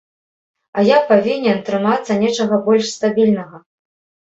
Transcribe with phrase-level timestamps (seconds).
[0.79, 3.65] А я павінен трымацца нечага больш стабільнага.